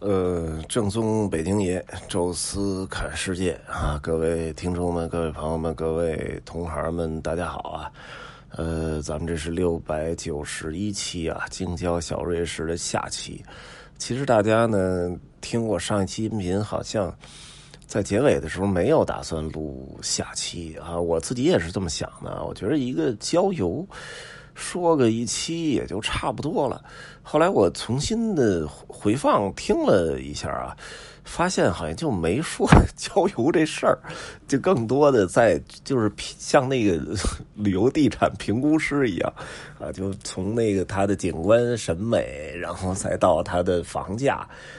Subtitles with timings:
[0.00, 4.00] 呃，正宗北京爷，宙斯看世界啊！
[4.02, 7.92] 各位听众们，各位朋友们，各位同行们，大家好啊！
[8.56, 13.44] 呃，咱们这是六百九十一期啊，京郊小瑞士的下期。
[13.98, 17.14] 其实大家呢，听过上一期音频，好像
[17.86, 20.98] 在结尾的时候没有打算录下期啊。
[20.98, 23.86] 我自己也是这么想的，我觉得一个郊游。
[24.54, 26.82] 说个一期也就差不多了。
[27.22, 30.76] 后来我重新的回放听了一下啊，
[31.22, 32.66] 发现好像就没说
[32.96, 33.98] 郊游这事儿，
[34.48, 36.98] 就更多的在就是像那个
[37.54, 39.32] 旅游地产评估师一样
[39.78, 44.36] 啊，就从那个他的景观审美，然后再到他的房价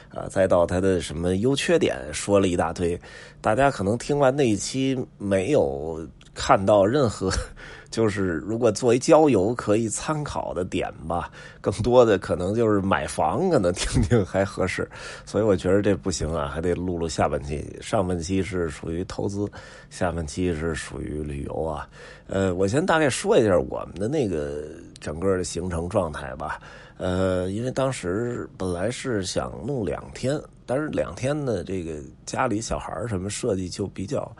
[0.09, 3.00] 啊，再到他的什么优缺点，说了一大堆。
[3.40, 7.31] 大家可能听完那一期没有看到任何。
[7.91, 14.89] 就是如果作为郊游可以参考的点吧，更多的可能就是买房，可能听听还合适。
[15.27, 17.61] 所以我觉得这不行啊，还得录录下半期。
[17.81, 19.45] 上半期是属于投资，
[19.89, 21.86] 下半期是属于旅游啊。
[22.28, 24.63] 呃，我先大概说一下我们的那个
[25.02, 26.61] 整个的行程状态吧。
[26.95, 34.34] 呃，因为当时本来是想弄两天，但是两天呢，这个家里小孩什么设计就比较。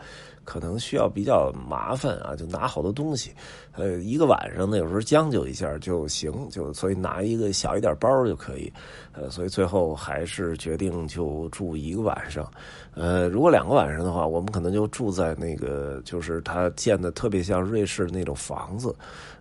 [0.44, 3.32] 可能需要比较麻烦啊，就拿好多东西，
[3.72, 8.72] 呃，一个晚上呢，有时候将就一下就行，就所以拿一个小一点包就可以，
[9.12, 12.50] 呃，所以最后还是决定就住一个晚上，
[12.94, 18.94] 呃，如果两个晚上的话，我们可能就住在那个就是他建的特别像瑞士那种房子，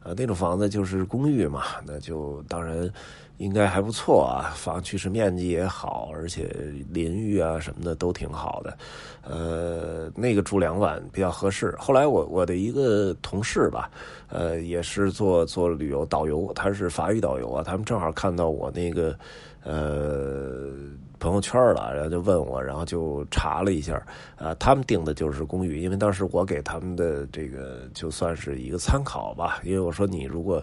[0.03, 2.89] 呃，那种房子就是公寓嘛，那就当然。
[3.37, 6.47] 应该还不错啊，房区室面积也好，而且
[6.91, 8.77] 淋浴啊什么的都挺好的。
[9.23, 11.75] 呃，那个住两晚比较合适。
[11.77, 13.89] 后来我我的一个同事吧，
[14.29, 17.63] 呃，也是做做旅游导游，他是法语导游啊。
[17.63, 19.17] 他们正好看到我那个
[19.63, 20.69] 呃
[21.21, 23.95] 朋友圈了，然后就问我，然后就查了一下
[24.35, 30.61] 啊，他们订的就是公寓，因为当时我给他们的这个就算是一个参考吧，因为我说你如果。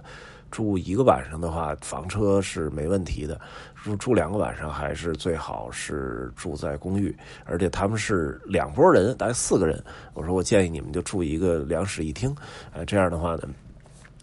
[0.51, 3.39] 住一个晚上的话，房车是没问题的。
[3.75, 7.15] 住住两个晚上，还是最好是住在公寓。
[7.45, 9.79] 而且他们是两拨人，大概四个人。
[10.15, 12.35] 我说我建议你们就住一个两室一厅，
[12.73, 13.43] 呃，这样的话呢，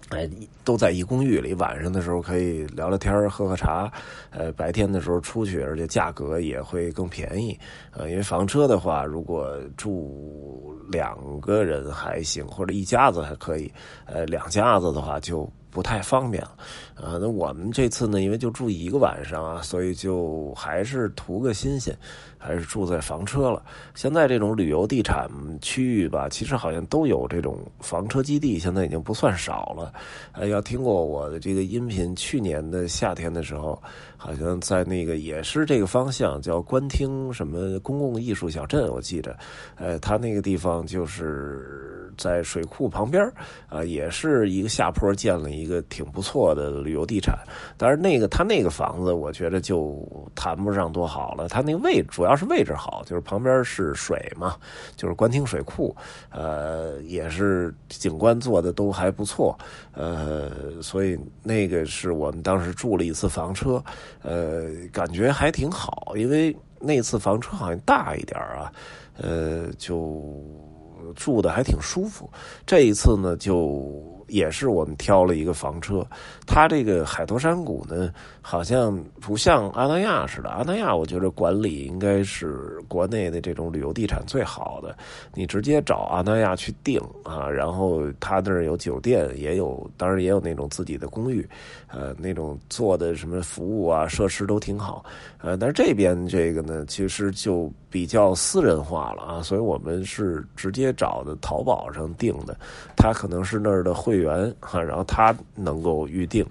[0.10, 0.30] 哎，
[0.64, 3.92] 都在一公寓里，晚上的时候可以聊聊天喝喝茶。
[4.30, 7.58] 呃，白天的时候出去，而且价格也会更便宜。
[7.92, 13.72] 呃，因为房车的话，如果住两个人还行，或者一家子还可以。
[14.06, 15.52] 呃，两家子的话就。
[15.76, 16.52] 不太方便了，
[16.96, 21.94] 啊，那我们这次呢，因为就住一个晚上啊，所以就还是图个新鲜，
[22.38, 23.62] 还是住在房车了。
[23.94, 25.30] 现在这种旅游地产
[25.62, 29.94] 区域吧，其实好像都有这种房车基地，现在已经不算少了。
[30.32, 33.78] 呃，要听过我的这个音频，去年的夏天的时候，
[34.16, 39.38] 好像在那个也是这个方向，叫官厅什么公共艺术小镇，我记着，
[39.76, 41.92] 呃，他那个地方就是。
[42.18, 43.22] 在水库旁边
[43.68, 47.36] 啊，也是一个下坡建了一一个挺不错的旅游地产。
[47.76, 51.48] 但是那个他那个房子，我觉得就谈不上多好了。
[51.48, 54.56] 他那个位主要是位置好，就是旁边是水嘛，
[54.96, 55.96] 就是官厅水库，
[56.30, 59.58] 呃，也是景观做的都还不错，
[59.94, 63.84] 呃，所以那个是我们当时住了一次房车，
[64.22, 68.72] 呃，感觉还挺好，因为那次房车好像大一点啊，
[69.18, 70.44] 呃，就。
[71.16, 72.28] 住的还挺舒服，
[72.66, 74.02] 这一次呢就。
[74.28, 76.06] 也是我们挑了一个房车，
[76.48, 80.50] 它这个海托山谷呢，好像不像阿那亚似的。
[80.50, 84.98] 阿那亚我觉得管理应该是国内的这种旅游地产最好的，
[85.34, 91.48] 你直接找阿那亚去订啊，然后他那儿有酒店，也有，当然也有那种自己的公寓，
[91.88, 95.06] 呃，那种做的什么服务啊，设施都挺好。
[95.42, 102.58] 呃，但是这边这个呢，其实就比较私人化了啊，所以我们是直接找的淘宝上订的，
[102.96, 104.15] 他可能是那儿的会。
[104.16, 106.46] 会员 哈，然后他能够预定，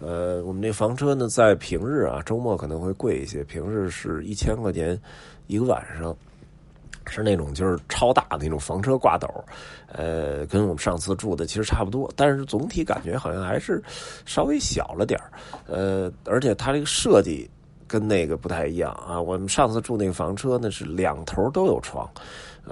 [0.00, 4.98] 呃，我们这房车呢，在平日啊，周末可能会贵一些，平日是一千块钱
[5.46, 6.16] 一个晚上，
[7.06, 9.28] 是那种就是超大的那种房车挂斗，
[9.92, 13.82] 呃，跟我们上次住的其实差不多，但是总体感觉好像还是
[14.24, 15.20] 稍微小了点
[15.66, 17.48] 呃，而且它这个设计
[17.86, 22.08] 跟那个不太一样啊，我们上次住那个房车呢是两头都有床。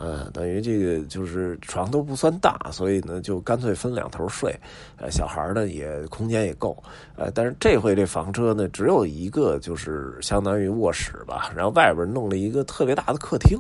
[0.01, 4.55] 呃，等于这个就是床都不算大，所以呢，就干脆分两头睡。
[4.97, 6.77] 呃，小孩呢也空间也够。
[7.17, 13.59] 呃，但是这回这房车呢，只有一个，就是相当于卧室吧，然后外边弄了一个特别大的客厅。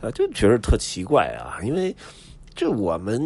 [0.00, 1.94] 呃，就觉得特奇怪啊，因为
[2.54, 3.20] 这我们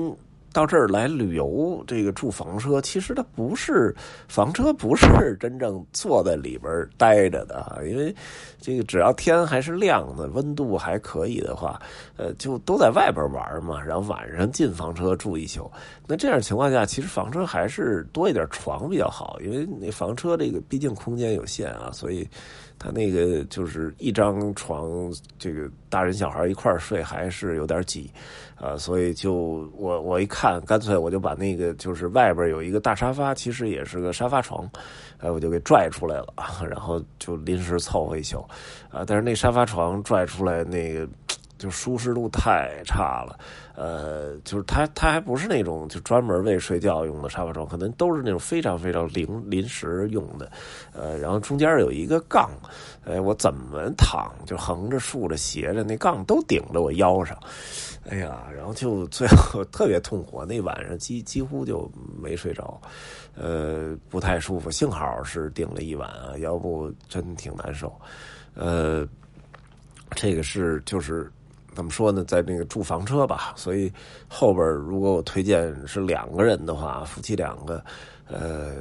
[0.53, 3.95] 到这儿来旅游，这个住房车，其实它不是
[4.29, 7.83] 房车，不是真正坐在里边待着的。
[7.87, 8.15] 因为
[8.61, 11.81] 这个只要天还是亮的，温度还可以的话，
[12.17, 13.81] 呃，就都在外边玩嘛。
[13.83, 15.71] 然后晚上进房车住一宿。
[16.07, 22.27] 那这样情况下，其实房车还是多一点床比较好，因为那房车这个毕竟空间有限啊，所以
[22.79, 24.89] 它那个就是一张床，
[25.39, 28.11] 这个大人小孩一块睡还是有点挤。
[28.61, 34.71] 啊，所以就我我一看，干脆我就把那个就是外边有一个大沙发，其实也是个沙发床，
[35.19, 36.33] 哎，我就给拽出来了，
[36.71, 38.39] 然后就临时凑合一宿，
[38.89, 41.09] 啊，但是那沙发床拽出来那个
[41.59, 43.37] 就舒适度太差了，
[43.75, 50.49] 呃，就是它它还不是那种就专门为睡觉用的沙发床，可能都是那种非常非常临临时用的，
[50.95, 52.49] 呃，然后中间有一个杠，
[53.05, 57.37] 哎，我怎么躺就横着竖着斜着，那杠都顶着我腰上。
[58.11, 61.91] 哎呀，然后就 最后特别痛苦，那晚上几几乎就
[62.21, 62.81] 没睡着，
[63.37, 64.71] 呃，不太舒服。
[64.71, 67.93] 幸好是顶了一晚啊，要不真挺难受。
[68.55, 69.07] 呃，
[70.17, 71.31] 这个是就是
[71.75, 73.93] 怎么说呢，在那个住房车吧，所以
[74.27, 77.85] 后边如果我推荐是两个人的话，夫妻两个，
[78.27, 78.73] 呃，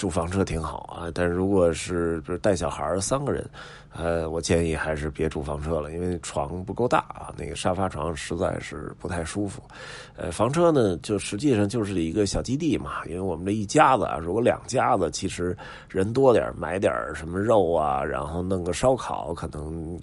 [0.00, 1.12] 住房车挺好啊。
[1.14, 3.48] 但是如果是比如带小孩三个人。
[3.92, 9.60] 呃，我建议还是别住房车了，因为床不够大啊，那个沙发床实在是不太舒服。
[10.16, 15.58] 呃，房车呢，就实际上就是一个小基地嘛，因为我们这一家子啊，如果两家子，其实
[15.88, 19.98] 人多点买点什么肉啊，然后弄个烧烤，可能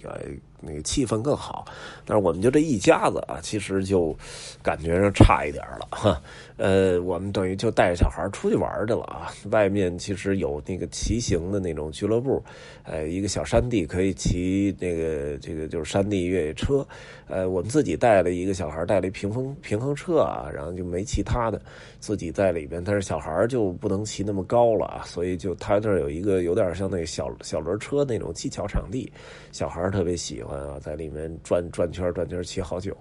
[0.60, 1.64] 那个气氛更好。
[2.04, 4.16] 但是我们就这一家子啊，其实就
[4.62, 6.20] 感觉上差一点了哈。
[6.56, 9.32] 呃，我们等于就带着小孩出去玩去了啊。
[9.50, 12.42] 外面其实有那个骑行的那种俱乐部，
[12.82, 16.86] 呃，一个小山地可以骑那个这个就是山地越野车。
[17.28, 21.60] 呃，我们自己带了一个小孩带了一平衡平衡车啊，然后就没其他的，
[22.00, 22.82] 自己在里边。
[22.82, 29.12] 但是小孩就不能骑那么高了啊，所以就他这儿有一个有点像那个小小轮车那种技巧场地，
[29.52, 32.96] 小孩特别喜欢啊，在里面转转圈转圈骑好久。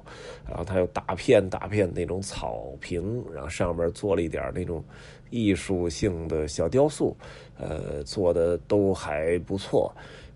[0.48, 4.84] 然后它有大片大片那种草坪，然后上面做了一点那种
[5.30, 7.16] 艺术性的小雕塑，
[7.58, 9.94] 呃，做的都还不错。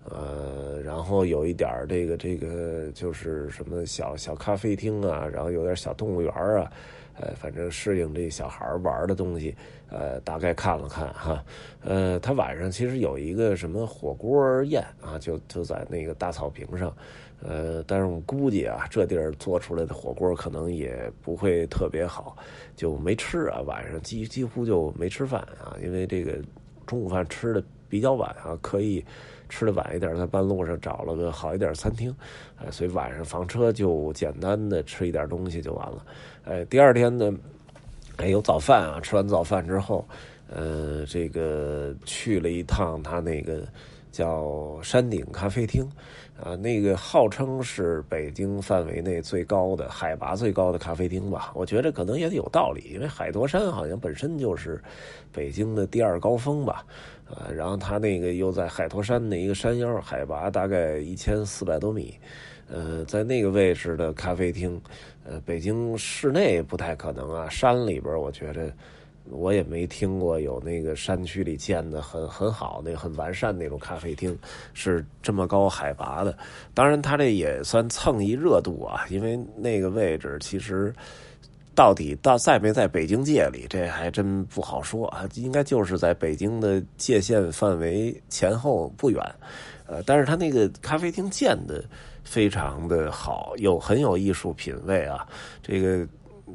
[0.09, 6.71] 呃，然后有一点这个这个就是什么小小咖啡厅啊，然后有点小动物园啊，
[7.19, 9.55] 呃，反正适应这小孩玩的东西，
[9.89, 11.45] 呃，大概看了看哈，
[11.81, 16.91] 呃，他晚上其实有一个什么火锅宴啊，就就在那个大草坪上，
[17.43, 22.35] 呃，但是我估计啊，这地儿做出来的火锅可能也不会特别好，
[22.75, 26.39] 就没吃啊，晚上几几乎就没吃饭啊，因为这个
[26.87, 29.05] 中午饭吃的比较晚啊，可以。
[29.51, 32.15] 吃的晚一点，在半路上找了个好一点餐厅，
[32.55, 36.05] 哎，所以晚上房车就简单的吃一点东西就完了。
[36.45, 37.31] 哎，第二天呢，
[38.15, 40.07] 哎，有早饭啊，吃完早饭之后，
[40.49, 43.67] 呃，这个去了一趟他那个
[44.11, 45.89] 叫山顶咖啡厅，
[46.43, 51.51] 啊，那个号称是北京范围内最高的海拔最高的咖啡厅吧？
[51.55, 54.81] 我觉得可能也有道理，因为海坨山好像本身就是
[55.31, 56.85] 北京的第二高峰吧。
[57.29, 62.13] 啊，然后它那个又在海坨山的一个山腰，海拔大概一千四百多米，
[62.69, 64.81] 呃，在那个位置的咖啡厅，
[65.23, 68.69] 呃，北京市内不太可能啊，山里边我觉得
[69.29, 74.37] 我也没听过有那个山区里建的很很好、那个很完善那种咖啡厅
[74.73, 76.37] 是这么高海拔的。
[76.73, 80.93] 当然，它这也算蹭一热度啊，因为那个位置其实。
[81.73, 85.25] 到底到在没在北京界里，这还真不好说啊。
[85.35, 89.17] 应该就是在北京的界限范围前后不远，
[89.87, 91.81] 呃，但是他那个咖啡厅建的
[92.25, 95.25] 非常的好，有很有艺术品味啊。
[95.63, 96.05] 这个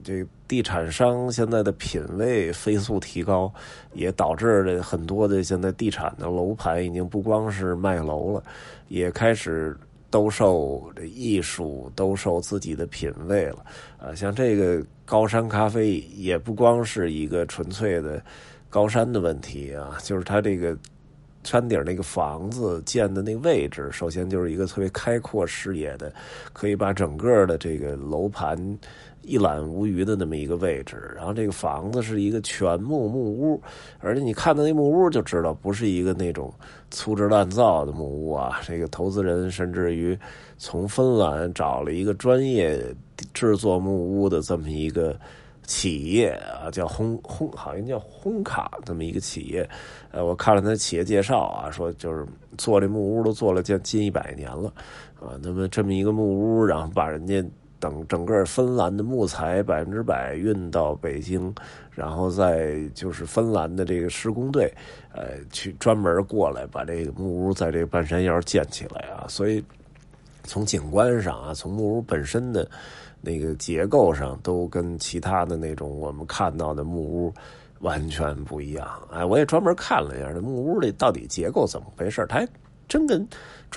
[0.05, 3.53] 这地产商现在的品位飞速提高，
[3.93, 8.43] 也导致了很多的现在地产的楼盘已经不光是卖楼了，
[8.89, 9.77] 也开始。
[10.09, 13.67] 兜售艺术，兜售自己的品位了，
[13.99, 18.23] 啊，像这个高山咖啡也不光是一个纯粹的
[18.71, 20.79] 高山的问题啊，就是它这个
[21.43, 26.11] 山顶那个房子建的那个位置，首先就是一个特别开阔视野的，
[26.53, 28.57] 可以把整个的这个楼盘
[29.27, 31.13] 一览无余的那么一个位置。
[31.15, 33.61] 然后这个房子是一个全木木屋，
[33.99, 36.53] 而且你看到那木屋就知道不是一个那种。
[36.89, 38.61] 粗制滥造的木屋啊！
[38.65, 40.17] 这个投资人甚至于
[40.57, 42.81] 从芬兰找了一个专业
[43.35, 45.19] 制作木屋的这么一个
[45.65, 49.69] 企业啊，叫轰轰，好像叫轰卡这么一个企业。
[50.13, 52.25] 呃，我看了他企业介绍啊，说就是
[52.57, 54.73] 做这木屋都做了近近一百年了
[55.21, 55.35] 啊。
[55.43, 57.45] 那么这么一个木屋，然后把人家
[57.79, 61.55] 等整个芬兰的木材百分之百运到北京，
[61.93, 64.73] 然后再就是芬兰的这个施工队，
[65.13, 69.27] 呃，去专门过来把这个木屋在这个半山腰建起来啊。
[69.29, 69.63] 所以
[70.45, 72.69] 从景观上啊，从木屋本身的
[73.21, 77.35] 那个结构上，都跟其他的那种我们看到的木屋
[77.81, 78.89] 完全不一样。
[79.13, 82.49] 哎，我也专门看了一下这木屋里到底结构怎么回事，它还
[82.89, 83.27] 真跟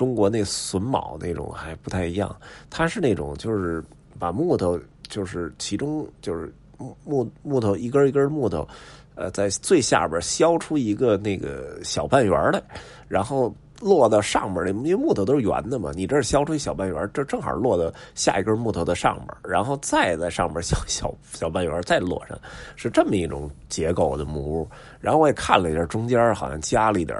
[0.00, 2.34] 中国那榫卯那种还不太一样。
[2.70, 3.84] 它是那种就是。
[4.18, 4.78] 把木头
[5.08, 8.68] 就是其中就是木木木头一根一根木头，
[9.14, 12.62] 呃，在最下边削出一个那个小半圆来，
[13.08, 14.62] 然后落到上面。
[14.62, 22.38] 那因为木头都是圆的嘛，你这儿削出一小半圆，这正好落到下一根木头的上面，然后再在上面削小小半圆，再落上，
[22.76, 24.68] 是这么一种结构的木屋。
[25.00, 27.16] 然后我也看了一下，中间好像加了一点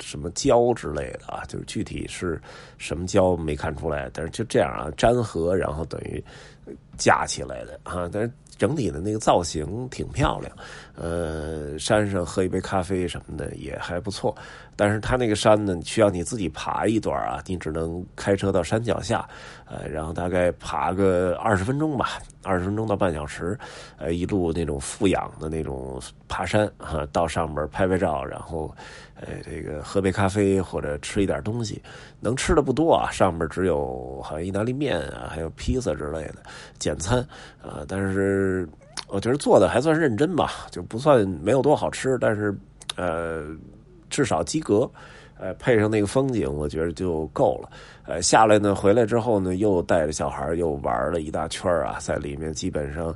[0.00, 2.40] 什么胶之类的啊，就是具体是
[2.76, 6.22] 什么胶没看出来，但是就这样啊，粘合，然后等于
[6.96, 10.52] 架起来的啊，但是整体的那个造型挺漂亮。
[10.94, 14.34] 呃，山上喝一杯咖啡什么的也还不错，
[14.74, 19.28] 但是它那个山呢，需要你自己爬一段啊，你只能开车到山脚下，
[19.64, 23.56] 呃，然后大概爬个二十分钟吧，二十分钟到半小时，
[23.96, 27.06] 呃，一路那种富养的那种爬山啊。
[27.12, 28.74] 到上边拍拍照，然后，
[29.14, 31.82] 呃，这个喝杯咖啡或者吃一点东西，
[32.20, 33.10] 能吃的不多啊。
[33.10, 36.34] 上面只有好像意大利面啊，还有披萨之类的
[36.78, 37.26] 简餐
[37.62, 37.80] 啊。
[37.88, 38.68] 但是
[39.08, 42.54] 我觉得做的还算认真吧，就不算没有多好吃，但是
[42.96, 43.46] 呃，
[44.10, 44.90] 至少及格。
[45.40, 47.70] 呃，配上那个风景，我觉得就够了。
[48.04, 53.14] 呃，下来呢，回来之后呢，又带着小孩又玩了一大圈啊，在里面基本上。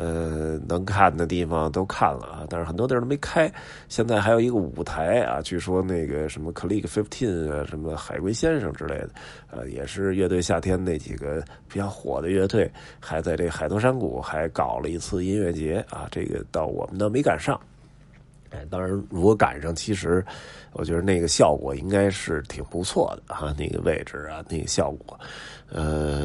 [0.00, 3.52] 呃，能看的地方都看了啊，但是很多地儿都没开。
[3.88, 9.10] 现在还有一个舞台啊，据说那个什么 Click Fifteen 啊，什么海龟先生之类的，
[9.50, 16.06] 呃，也是乐队夏天那几个比较火的乐队，还在这海头山谷还搞了一次音乐节啊。
[16.12, 17.60] 这个到我们倒没赶上。
[18.50, 20.24] 哎，当然如果赶上，其实
[20.72, 25.20] 我觉得那个效果应该是挺不错的啊，那个位置啊，那个效果，
[25.70, 26.17] 呃。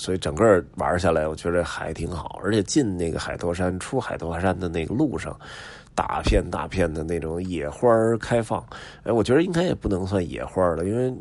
[0.00, 2.40] 所以整个玩下来，我觉得还挺好。
[2.42, 5.38] 而且进那个海坨山、出海坨山的那个路上，
[5.94, 7.86] 大片大片的那种野花
[8.18, 8.64] 开放。
[9.02, 11.14] 哎，我觉得应该也不能算野花了，因为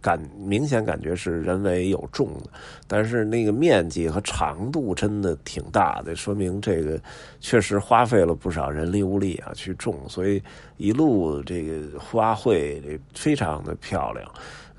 [0.00, 2.50] 感明显感觉是人为有种的。
[2.86, 7.00] 但是那个面积和长度真的挺大的，说明这个
[7.40, 9.96] 确实花费了不少人力物力啊去种。
[10.08, 10.40] 所以
[10.76, 14.24] 一路这个花卉非常的漂亮。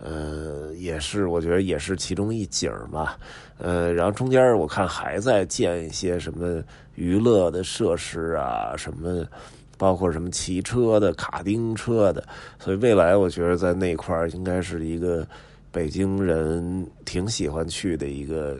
[0.03, 3.19] 呃，也是，我觉得也是其中一景吧。
[3.59, 6.63] 呃，然后中间我看还在建一些什么
[6.95, 9.23] 娱乐的设施啊，什么，
[9.77, 12.27] 包括什么骑车的、卡丁车的。
[12.59, 15.27] 所以未来我觉得在那块儿应该是一个
[15.71, 18.57] 北京人挺喜欢去的一个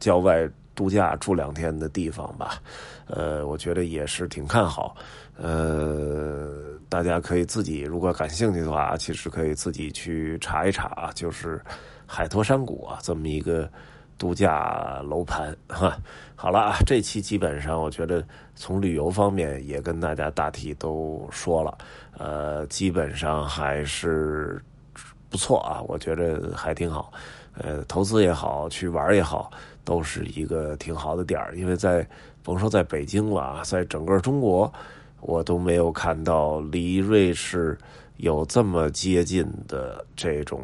[0.00, 2.62] 郊外度假住两天的地方吧。
[3.08, 4.94] 呃，我觉得也是挺看好。
[5.36, 6.52] 呃，
[6.88, 11.60] 大家可以自己如果感兴趣的话，其实可以自己去查一查啊，就是
[12.06, 13.68] 海坨山谷啊，这么一个
[14.16, 15.98] 度假楼盘哈。
[16.36, 21.76] 好了啊，这期基本上我觉得从旅游方面也跟大家大体都说了，
[22.16, 24.62] 呃，基本上还是
[25.28, 27.12] 不错啊，我觉得还挺好。
[27.60, 29.50] 呃，投资也好，去玩也好，
[29.88, 32.06] 都是一个挺好的点儿，因为在
[32.42, 34.70] 甭说在北京了啊，在整个中国。
[35.20, 37.76] 我都没有看到离瑞士
[38.18, 40.62] 有这么接近的这种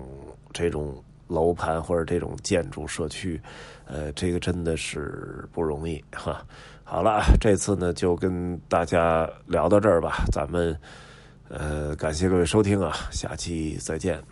[0.52, 0.94] 这种
[1.26, 3.40] 楼盘或者这种建筑社区，
[3.84, 6.40] 呃，这个真的是不容易哈。
[6.84, 10.78] 好了，这次呢就跟大家聊到这儿吧，咱们
[11.48, 14.22] 呃感谢各位收听啊，下期再见。